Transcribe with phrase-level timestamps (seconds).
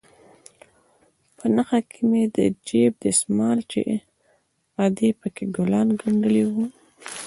[1.37, 3.81] په نخښه کښې مې د جيب دسمال چې
[4.83, 6.65] ادې پکښې ګلان گنډلي وو.